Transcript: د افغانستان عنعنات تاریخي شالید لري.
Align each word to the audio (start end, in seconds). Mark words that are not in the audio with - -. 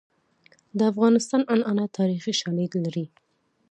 د 0.77 0.79
افغانستان 0.91 1.41
عنعنات 1.51 1.91
تاریخي 1.99 2.33
شالید 2.41 2.71
لري. 2.83 3.05